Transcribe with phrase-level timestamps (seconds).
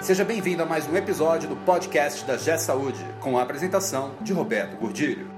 [0.00, 4.32] Seja bem-vindo a mais um episódio do podcast da G Saúde, com a apresentação de
[4.32, 5.28] Roberto Gordilho.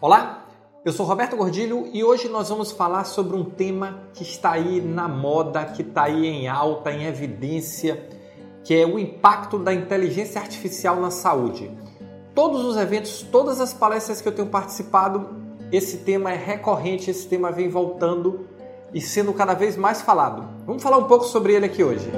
[0.00, 0.44] Olá,
[0.84, 4.80] eu sou Roberto Gordilho e hoje nós vamos falar sobre um tema que está aí
[4.80, 8.08] na moda, que está aí em alta, em evidência,
[8.64, 11.70] que é o impacto da inteligência artificial na saúde.
[12.34, 15.30] Todos os eventos, todas as palestras que eu tenho participado,
[15.70, 18.48] esse tema é recorrente, esse tema vem voltando
[18.92, 20.46] e sendo cada vez mais falado.
[20.66, 22.10] Vamos falar um pouco sobre ele aqui hoje.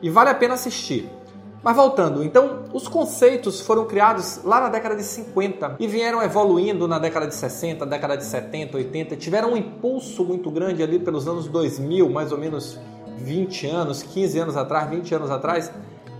[0.02, 1.10] E vale a pena assistir.
[1.62, 6.88] Mas voltando, então os conceitos foram criados lá na década de 50 e vieram evoluindo
[6.88, 11.28] na década de 60, década de 70, 80, tiveram um impulso muito grande ali pelos
[11.28, 12.80] anos 2000, mais ou menos
[13.18, 15.70] 20 anos, 15 anos atrás, 20 anos atrás,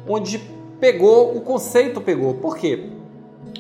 [0.06, 0.40] onde
[0.78, 2.34] pegou, o conceito pegou.
[2.34, 2.90] Por quê?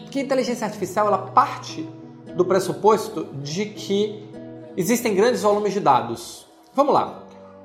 [0.03, 1.87] Porque a inteligência artificial ela parte
[2.35, 4.27] do pressuposto de que
[4.75, 6.45] existem grandes volumes de dados.
[6.73, 7.23] Vamos lá.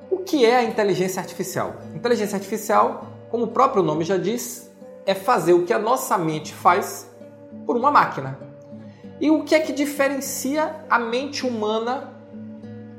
[0.09, 1.75] O que é a inteligência artificial?
[1.93, 4.71] Inteligência artificial como o próprio nome já diz,
[5.05, 7.09] é fazer o que a nossa mente faz
[7.65, 8.39] por uma máquina.
[9.19, 12.13] E o que é que diferencia a mente humana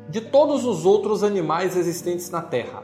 [0.08, 2.82] de todos os outros animais existentes na Terra?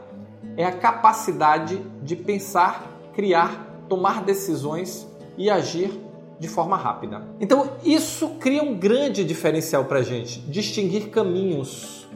[0.55, 5.99] É a capacidade de pensar, criar, tomar decisões e agir
[6.39, 7.25] de forma rápida.
[7.39, 12.07] Então, isso cria um grande diferencial para a gente: distinguir caminhos,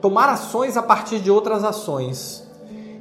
[0.00, 2.49] tomar ações a partir de outras ações.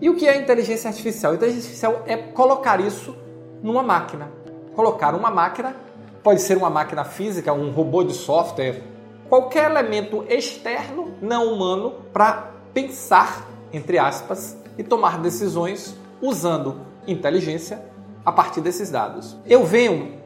[0.01, 1.35] E o que é inteligência artificial?
[1.35, 3.15] Inteligência artificial é colocar isso
[3.61, 4.31] numa máquina.
[4.75, 5.75] Colocar uma máquina,
[6.23, 8.81] pode ser uma máquina física, um robô de software,
[9.27, 17.83] qualquer elemento externo, não humano, para pensar, entre aspas, e tomar decisões usando inteligência
[18.25, 19.35] a partir desses dados.
[19.45, 20.18] Eu venho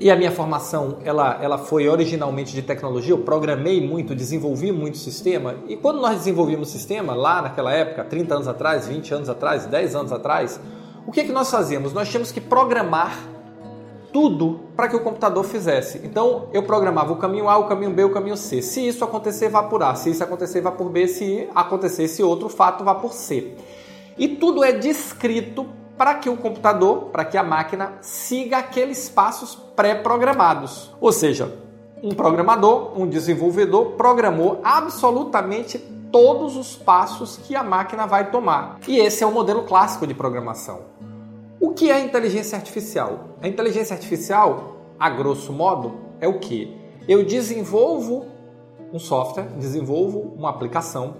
[0.00, 4.98] e a minha formação, ela, ela foi originalmente de tecnologia, eu programei muito, desenvolvi muito
[4.98, 5.54] sistema.
[5.68, 9.94] E quando nós desenvolvimos sistema, lá naquela época, 30 anos atrás, 20 anos atrás, 10
[9.94, 10.60] anos atrás,
[11.06, 11.92] o que, que nós fazíamos?
[11.92, 13.16] Nós tínhamos que programar
[14.12, 16.00] tudo para que o computador fizesse.
[16.04, 18.62] Então, eu programava o caminho A, o caminho B, o caminho C.
[18.62, 19.94] Se isso acontecer, vá por A.
[19.94, 21.06] Se isso acontecer, vá por B.
[21.06, 23.54] Se acontecer esse outro fato, vá por C.
[24.16, 25.66] E tudo é descrito
[25.96, 30.92] para que o computador, para que a máquina siga aqueles passos pré-programados.
[31.00, 31.56] Ou seja,
[32.02, 35.78] um programador, um desenvolvedor programou absolutamente
[36.12, 38.78] todos os passos que a máquina vai tomar.
[38.86, 40.82] E esse é o modelo clássico de programação.
[41.60, 43.30] O que é inteligência artificial?
[43.40, 46.76] A inteligência artificial, a grosso modo, é o que?
[47.08, 48.26] Eu desenvolvo
[48.92, 51.16] um software, desenvolvo uma aplicação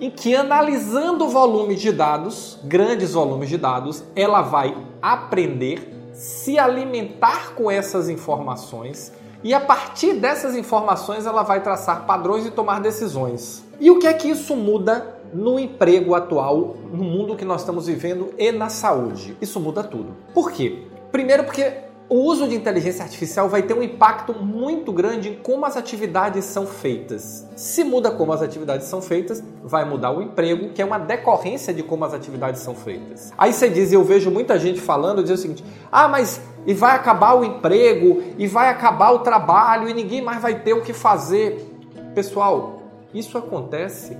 [0.00, 6.58] em que analisando o volume de dados, grandes volumes de dados, ela vai aprender, se
[6.58, 12.80] alimentar com essas informações e a partir dessas informações ela vai traçar padrões e tomar
[12.80, 13.64] decisões.
[13.80, 17.86] E o que é que isso muda no emprego atual, no mundo que nós estamos
[17.86, 19.36] vivendo e na saúde?
[19.40, 20.16] Isso muda tudo.
[20.34, 20.82] Por quê?
[21.12, 21.72] Primeiro porque
[22.10, 26.44] o uso de inteligência artificial vai ter um impacto muito grande em como as atividades
[26.46, 27.46] são feitas.
[27.54, 31.72] Se muda como as atividades são feitas, vai mudar o emprego, que é uma decorrência
[31.74, 33.30] de como as atividades são feitas.
[33.36, 36.96] Aí você diz, eu vejo muita gente falando, diz o seguinte: ah, mas e vai
[36.96, 40.94] acabar o emprego, e vai acabar o trabalho, e ninguém mais vai ter o que
[40.94, 41.70] fazer.
[42.14, 42.82] Pessoal,
[43.12, 44.16] isso acontece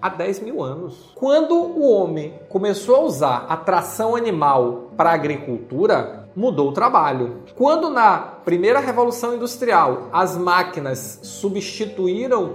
[0.00, 1.12] há 10 mil anos.
[1.14, 7.42] Quando o homem começou a usar a tração animal para a agricultura, mudou o trabalho.
[7.54, 12.54] Quando na primeira revolução industrial as máquinas substituíram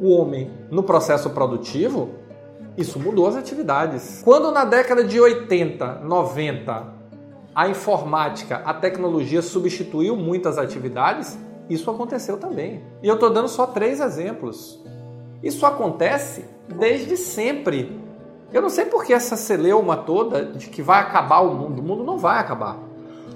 [0.00, 2.10] o homem no processo produtivo,
[2.76, 4.22] isso mudou as atividades.
[4.24, 6.94] Quando na década de 80, 90,
[7.54, 11.36] a informática, a tecnologia substituiu muitas atividades,
[11.68, 12.82] isso aconteceu também.
[13.02, 14.80] E eu estou dando só três exemplos.
[15.42, 18.00] Isso acontece desde sempre.
[18.52, 21.80] Eu não sei por que essa celeuma toda de que vai acabar o mundo.
[21.80, 22.87] O mundo não vai acabar.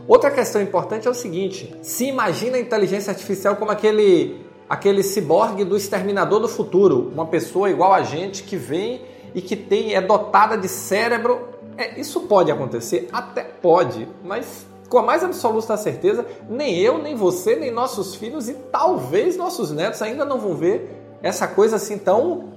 [0.07, 5.65] Outra questão importante é o seguinte: se imagina a inteligência artificial como aquele aquele ciborgue
[5.65, 9.03] do exterminador do futuro, uma pessoa igual a gente que vem
[9.35, 11.49] e que tem é dotada de cérebro.
[11.77, 17.15] É, isso pode acontecer, até pode, mas com a mais absoluta certeza, nem eu, nem
[17.15, 21.97] você, nem nossos filhos e talvez nossos netos ainda não vão ver essa coisa assim
[21.97, 22.53] tão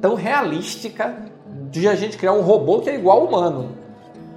[0.00, 1.16] tão realística
[1.70, 3.70] de a gente criar um robô que é igual ao humano.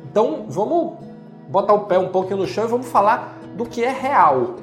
[0.10, 1.09] Então vamos
[1.50, 4.56] botar o pé um pouquinho no chão e vamos falar do que é real.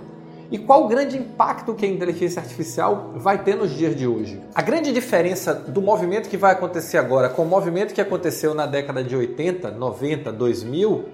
[0.49, 4.41] E qual o grande impacto que a inteligência artificial vai ter nos dias de hoje?
[4.55, 8.65] A grande diferença do movimento que vai acontecer agora com o movimento que aconteceu na
[8.65, 11.05] década de 80, 90, 2000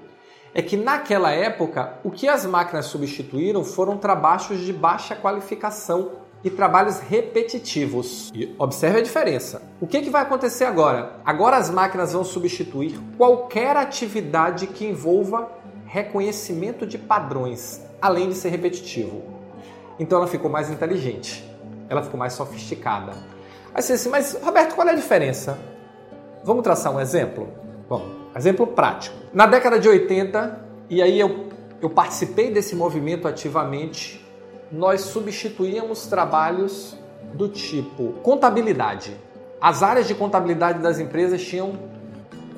[0.54, 6.10] é que naquela época o que as máquinas substituíram foram trabalhos de baixa qualificação
[6.44, 8.30] e trabalhos repetitivos.
[8.34, 9.62] E observe a diferença.
[9.80, 11.20] O que, que vai acontecer agora?
[11.24, 15.48] Agora as máquinas vão substituir qualquer atividade que envolva
[15.92, 19.22] reconhecimento de padrões, além de ser repetitivo.
[19.98, 21.44] Então ela ficou mais inteligente,
[21.86, 23.12] ela ficou mais sofisticada.
[23.74, 25.58] Aí você assim, mas Roberto, qual é a diferença?
[26.42, 27.46] Vamos traçar um exemplo?
[27.90, 29.14] Bom, exemplo prático.
[29.34, 31.48] Na década de 80, e aí eu,
[31.82, 34.22] eu participei desse movimento ativamente
[34.72, 36.96] nós substituíamos trabalhos
[37.34, 39.14] do tipo contabilidade.
[39.60, 41.78] As áreas de contabilidade das empresas tinham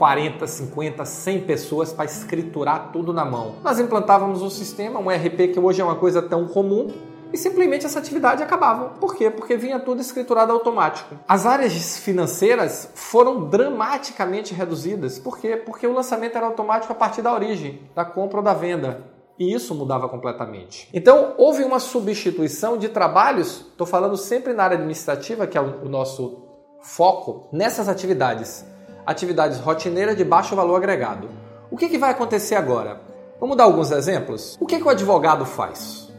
[0.05, 3.55] 40, 50, 100 pessoas para escriturar tudo na mão.
[3.65, 6.93] Nós implantávamos um sistema, um RP que hoje é uma coisa tão comum,
[7.33, 8.91] e simplesmente essa atividade acabava.
[9.01, 9.31] Por quê?
[9.31, 11.15] Porque vinha tudo escriturado automático.
[11.27, 15.19] As áreas financeiras foram dramaticamente reduzidas.
[15.19, 15.57] Por quê?
[15.57, 19.07] Porque o lançamento era automático a partir da origem, da compra ou da venda.
[19.39, 20.87] E isso mudava completamente.
[20.93, 25.89] Então, houve uma substituição de trabalhos, estou falando sempre na área administrativa, que é o
[25.89, 26.45] nosso
[26.83, 28.67] foco, nessas atividades.
[29.07, 31.29] Atividades rotineiras de baixo valor agregado.
[31.71, 33.01] O que, que vai acontecer agora?
[33.39, 34.57] Vamos dar alguns exemplos?
[34.61, 36.11] O que, que o advogado faz?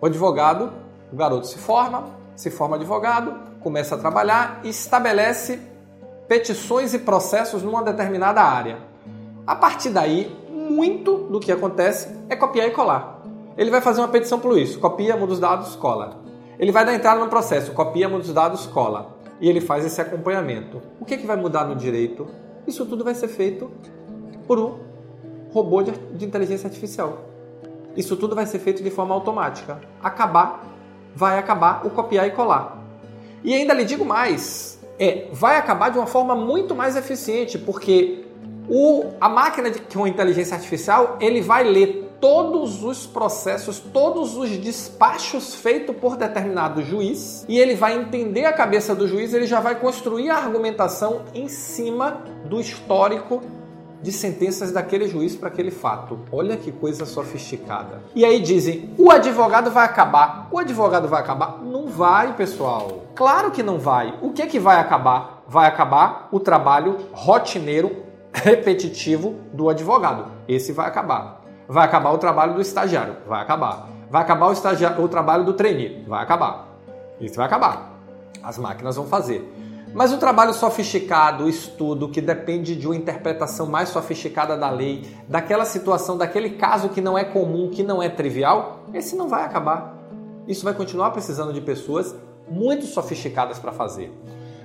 [0.00, 0.72] O advogado,
[1.12, 2.04] o garoto se forma,
[2.36, 5.58] se forma advogado, começa a trabalhar e estabelece
[6.28, 8.78] petições e processos numa determinada área.
[9.44, 13.22] A partir daí, muito do que acontece é copiar e colar.
[13.56, 16.20] Ele vai fazer uma petição por isso, copia, muda os dados, cola.
[16.58, 19.17] Ele vai dar entrada no processo, copia, muda os dados, cola.
[19.40, 20.82] E ele faz esse acompanhamento.
[21.00, 22.26] O que, é que vai mudar no direito?
[22.66, 23.70] Isso tudo vai ser feito
[24.46, 24.78] por um
[25.52, 27.24] robô de, de inteligência artificial.
[27.96, 29.80] Isso tudo vai ser feito de forma automática.
[30.02, 30.64] Acabar,
[31.14, 32.82] vai acabar o copiar e colar.
[33.42, 38.24] E ainda lhe digo mais, é, vai acabar de uma forma muito mais eficiente, porque
[38.68, 44.50] o, a máquina de, com inteligência artificial ele vai ler todos os processos, todos os
[44.50, 49.60] despachos feitos por determinado juiz e ele vai entender a cabeça do juiz, ele já
[49.60, 53.42] vai construir a argumentação em cima do histórico
[54.00, 56.20] de sentenças daquele juiz para aquele fato.
[56.30, 58.02] Olha que coisa sofisticada.
[58.14, 60.48] E aí dizem: o advogado vai acabar.
[60.50, 61.60] O advogado vai acabar?
[61.62, 63.04] Não vai, pessoal.
[63.14, 64.16] Claro que não vai.
[64.22, 65.42] O que que vai acabar?
[65.48, 70.26] Vai acabar o trabalho rotineiro repetitivo do advogado.
[70.46, 71.37] Esse vai acabar.
[71.68, 73.16] Vai acabar o trabalho do estagiário.
[73.26, 73.90] Vai acabar.
[74.10, 76.02] Vai acabar o, o trabalho do trainee.
[76.08, 76.66] Vai acabar.
[77.20, 77.92] Isso vai acabar.
[78.42, 79.46] As máquinas vão fazer.
[79.92, 85.06] Mas o trabalho sofisticado, o estudo que depende de uma interpretação mais sofisticada da lei,
[85.28, 89.44] daquela situação, daquele caso que não é comum, que não é trivial, esse não vai
[89.44, 89.94] acabar.
[90.46, 92.14] Isso vai continuar precisando de pessoas
[92.48, 94.10] muito sofisticadas para fazer.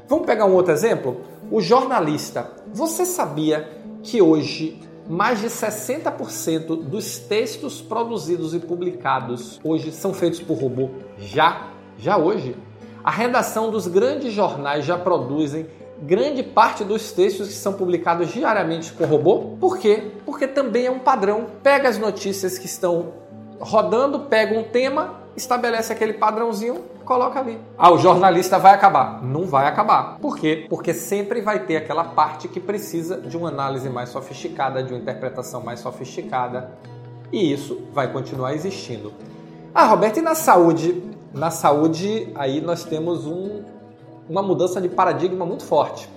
[0.08, 1.22] Vamos pegar um outro exemplo?
[1.52, 2.52] O jornalista.
[2.74, 3.70] Você sabia
[4.02, 10.90] que hoje mais de 60% dos textos produzidos e publicados hoje são feitos por robô?
[11.18, 12.56] Já, já hoje.
[13.04, 15.68] A redação dos grandes jornais já produzem
[16.02, 19.56] grande parte dos textos que são publicados diariamente por robô.
[19.60, 20.12] Por quê?
[20.26, 21.48] Porque também é um padrão.
[21.62, 23.14] Pega as notícias que estão
[23.60, 27.60] rodando, pega um tema, estabelece aquele padrãozinho, coloca ali.
[27.78, 29.24] Ah, o jornalista vai acabar.
[29.24, 30.18] Não vai acabar.
[30.20, 30.66] Por quê?
[30.70, 35.00] Porque sempre vai ter aquela parte que precisa de uma análise mais sofisticada, de uma
[35.00, 36.72] interpretação mais sofisticada.
[37.32, 39.14] E isso vai continuar existindo.
[39.74, 41.04] Ah, Roberto, e na saúde?
[41.34, 43.64] Na saúde, aí nós temos um,
[44.30, 46.10] uma mudança de paradigma muito forte.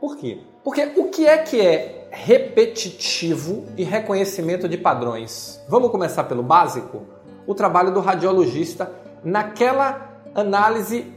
[0.00, 0.40] Por quê?
[0.62, 5.60] Porque o que é que é repetitivo e reconhecimento de padrões?
[5.68, 7.02] Vamos começar pelo básico?
[7.46, 8.90] o trabalho do radiologista
[9.24, 11.12] naquela análise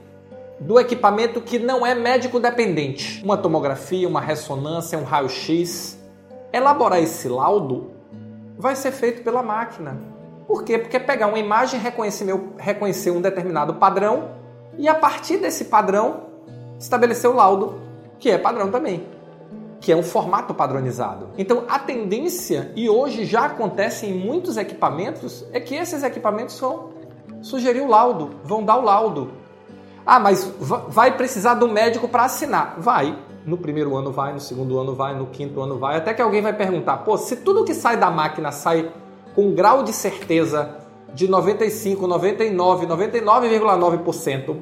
[0.59, 3.23] do equipamento que não é médico dependente.
[3.23, 5.99] Uma tomografia, uma ressonância, um raio-x.
[6.51, 7.91] Elaborar esse laudo
[8.57, 9.99] vai ser feito pela máquina.
[10.47, 10.77] Por quê?
[10.77, 12.25] Porque pegar uma imagem, reconhecer,
[12.57, 14.31] reconhecer um determinado padrão
[14.77, 16.25] e a partir desse padrão
[16.79, 17.81] estabelecer o laudo,
[18.19, 19.15] que é padrão também
[19.85, 21.29] que é um formato padronizado.
[21.37, 26.89] Então, a tendência, e hoje já acontece em muitos equipamentos, é que esses equipamentos vão
[27.45, 29.29] sugerir o laudo, vão dar o laudo.
[30.03, 30.51] Ah, mas
[30.89, 32.75] vai precisar do médico para assinar.
[32.79, 33.17] Vai.
[33.45, 36.41] No primeiro ano vai, no segundo ano vai, no quinto ano vai, até que alguém
[36.41, 38.91] vai perguntar: pô, se tudo que sai da máquina sai
[39.35, 40.77] com um grau de certeza
[41.13, 44.55] de 95, 99, 99,9%,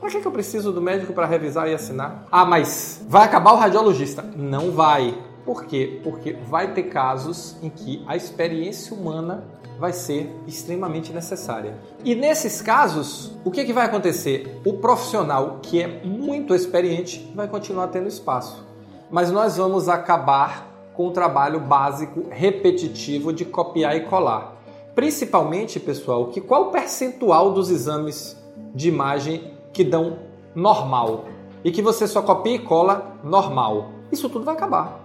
[0.00, 2.24] Para que, que eu preciso do médico para revisar e assinar?
[2.32, 4.22] Ah, mas vai acabar o radiologista?
[4.34, 5.14] Não vai.
[5.44, 6.00] Por quê?
[6.02, 9.44] Porque vai ter casos em que a experiência humana
[9.78, 11.78] vai ser extremamente necessária.
[12.04, 14.60] E nesses casos, o que, que vai acontecer?
[14.64, 18.64] O profissional que é muito experiente vai continuar tendo espaço,
[19.10, 24.56] mas nós vamos acabar com o trabalho básico repetitivo de copiar e colar.
[24.94, 28.34] Principalmente, pessoal, que qual o percentual dos exames
[28.74, 30.18] de imagem que dão
[30.54, 31.26] normal
[31.62, 33.90] e que você só copia e cola normal?
[34.10, 35.00] Isso tudo vai acabar.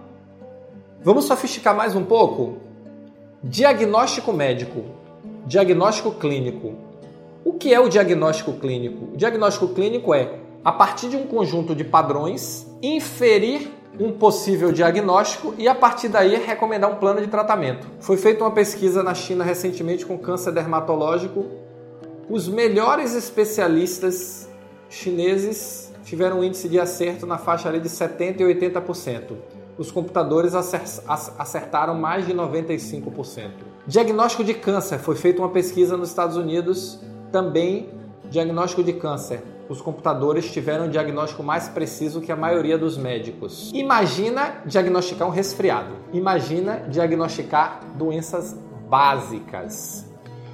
[1.04, 2.61] Vamos sofisticar mais um pouco?
[3.44, 4.84] Diagnóstico médico,
[5.48, 6.74] diagnóstico clínico.
[7.44, 9.14] O que é o diagnóstico clínico?
[9.14, 13.68] O diagnóstico clínico é, a partir de um conjunto de padrões, inferir
[13.98, 17.84] um possível diagnóstico e a partir daí recomendar um plano de tratamento.
[17.98, 21.44] Foi feita uma pesquisa na China recentemente com câncer dermatológico.
[22.30, 24.48] Os melhores especialistas
[24.88, 31.94] chineses tiveram um índice de acerto na faixa de 70 e 80% os computadores acertaram
[31.94, 33.50] mais de 95%.
[33.86, 34.98] Diagnóstico de câncer.
[34.98, 37.00] Foi feita uma pesquisa nos Estados Unidos,
[37.30, 37.90] também
[38.30, 39.42] diagnóstico de câncer.
[39.68, 43.70] Os computadores tiveram um diagnóstico mais preciso que a maioria dos médicos.
[43.72, 45.94] Imagina diagnosticar um resfriado.
[46.12, 48.56] Imagina diagnosticar doenças
[48.88, 50.11] básicas.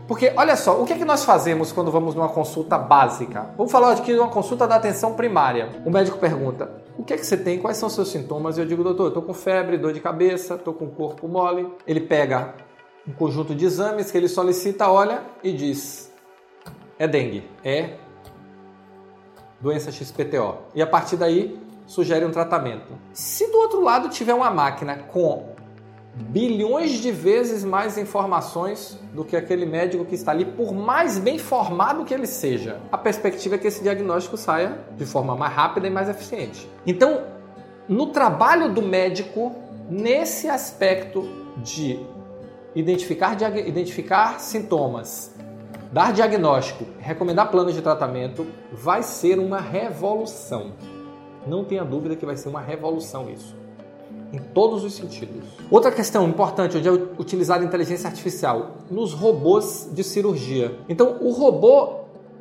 [0.09, 3.51] Porque olha só, o que é que nós fazemos quando vamos numa consulta básica?
[3.59, 5.69] Vamos falar aqui de uma consulta da atenção primária.
[5.85, 7.59] O médico pergunta: o que é que você tem?
[7.59, 8.57] Quais são os seus sintomas?
[8.57, 11.71] Eu digo, doutor, eu estou com febre, dor de cabeça, estou com o corpo mole.
[11.87, 12.55] Ele pega
[13.07, 16.11] um conjunto de exames que ele solicita, olha e diz:
[16.99, 17.99] é dengue, é
[19.61, 20.57] doença XPTO.
[20.75, 22.95] E a partir daí sugere um tratamento.
[23.13, 25.51] Se do outro lado tiver uma máquina com
[26.19, 31.39] bilhões de vezes mais informações do que aquele médico que está ali, por mais bem
[31.39, 32.81] formado que ele seja.
[32.91, 36.69] A perspectiva é que esse diagnóstico saia de forma mais rápida e mais eficiente.
[36.87, 37.23] Então,
[37.89, 39.55] no trabalho do médico,
[39.89, 41.99] nesse aspecto de
[42.75, 45.35] identificar, identificar sintomas,
[45.93, 50.73] dar diagnóstico, recomendar planos de tratamento, vai ser uma revolução.
[51.47, 53.57] Não tenha dúvida que vai ser uma revolução isso
[54.33, 55.45] em todos os sentidos.
[55.71, 60.79] Outra questão importante onde é utilizada a inteligência artificial nos robôs de cirurgia.
[60.89, 61.99] Então, o robô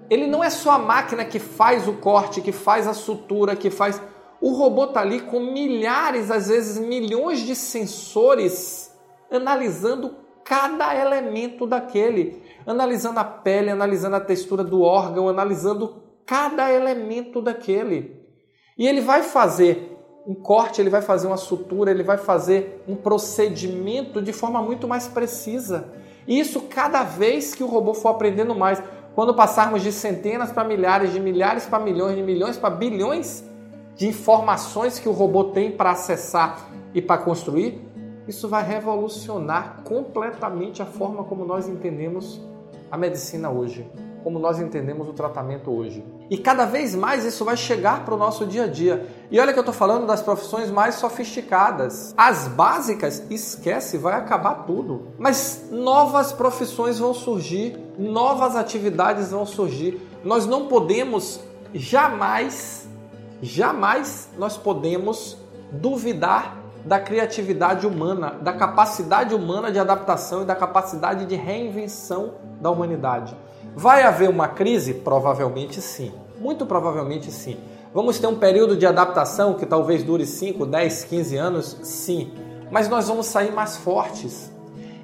[0.09, 3.69] ele não é só a máquina que faz o corte, que faz a sutura, que
[3.69, 4.01] faz.
[4.39, 8.95] O robô está ali com milhares, às vezes milhões de sensores
[9.29, 10.15] analisando
[10.45, 18.23] cada elemento daquele, analisando a pele, analisando a textura do órgão, analisando cada elemento daquele.
[18.77, 19.96] E ele vai fazer
[20.27, 24.85] um corte, ele vai fazer uma sutura, ele vai fazer um procedimento de forma muito
[24.85, 25.87] mais precisa.
[26.27, 28.83] E isso cada vez que o robô for aprendendo mais.
[29.15, 33.43] Quando passarmos de centenas para milhares, de milhares para milhões, de milhões para bilhões
[33.95, 37.81] de informações que o robô tem para acessar e para construir,
[38.27, 42.39] isso vai revolucionar completamente a forma como nós entendemos
[42.91, 43.89] a medicina hoje
[44.23, 46.05] como nós entendemos o tratamento hoje.
[46.29, 49.07] E cada vez mais isso vai chegar para o nosso dia a dia.
[49.31, 52.13] E olha que eu estou falando das profissões mais sofisticadas.
[52.17, 55.07] As básicas, esquece, vai acabar tudo.
[55.17, 60.01] Mas novas profissões vão surgir, novas atividades vão surgir.
[60.23, 61.39] Nós não podemos
[61.73, 62.87] jamais,
[63.41, 65.37] jamais nós podemos
[65.71, 66.57] duvidar
[66.87, 73.35] da criatividade humana, da capacidade humana de adaptação e da capacidade de reinvenção da humanidade.
[73.77, 74.91] Vai haver uma crise?
[74.91, 76.11] Provavelmente sim.
[76.39, 77.59] Muito provavelmente sim.
[77.93, 81.77] Vamos ter um período de adaptação que talvez dure 5, 10, 15 anos?
[81.83, 82.33] Sim.
[82.71, 84.51] Mas nós vamos sair mais fortes.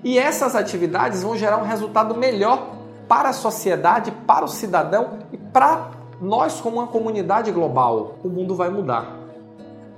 [0.04, 2.74] E essas atividades vão gerar um resultado melhor
[3.08, 8.16] para a sociedade, para o cidadão e para nós como uma comunidade global.
[8.24, 9.20] O mundo vai mudar.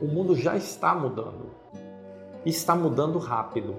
[0.01, 1.49] O mundo já está mudando.
[2.43, 3.73] E está mudando rápido.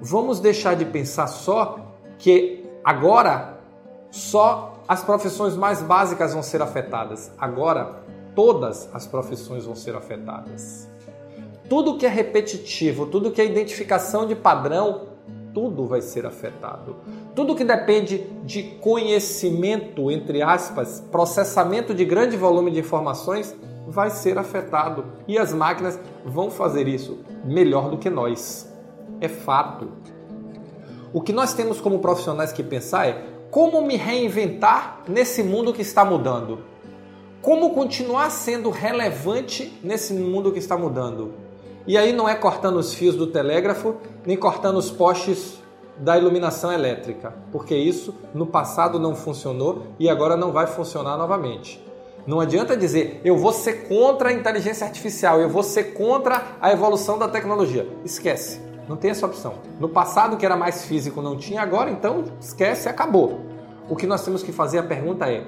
[0.00, 1.78] Vamos deixar de pensar só
[2.18, 3.55] que agora
[4.16, 7.30] só as profissões mais básicas vão ser afetadas.
[7.38, 8.02] Agora,
[8.34, 10.88] todas as profissões vão ser afetadas.
[11.68, 15.08] Tudo que é repetitivo, tudo que é identificação de padrão,
[15.52, 16.96] tudo vai ser afetado.
[17.34, 23.54] Tudo que depende de conhecimento, entre aspas, processamento de grande volume de informações,
[23.86, 25.04] vai ser afetado.
[25.28, 28.72] E as máquinas vão fazer isso melhor do que nós.
[29.20, 29.88] É fato.
[31.12, 35.82] O que nós temos como profissionais que pensar é como me reinventar nesse mundo que
[35.82, 36.60] está mudando?
[37.40, 41.34] Como continuar sendo relevante nesse mundo que está mudando?
[41.86, 45.58] E aí não é cortando os fios do telégrafo, nem cortando os postes
[45.96, 51.80] da iluminação elétrica, porque isso no passado não funcionou e agora não vai funcionar novamente.
[52.26, 56.72] Não adianta dizer eu vou ser contra a inteligência artificial, eu vou ser contra a
[56.72, 57.88] evolução da tecnologia.
[58.04, 58.65] Esquece.
[58.88, 59.54] Não tem essa opção.
[59.80, 63.40] No passado, que era mais físico, não tinha, agora então esquece, acabou.
[63.88, 65.44] O que nós temos que fazer, a pergunta é: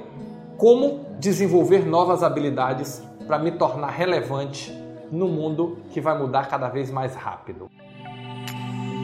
[0.56, 4.72] como desenvolver novas habilidades para me tornar relevante
[5.10, 7.70] no mundo que vai mudar cada vez mais rápido?